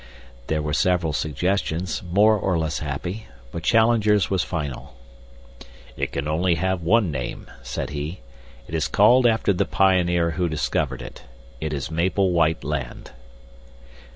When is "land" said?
12.63-13.11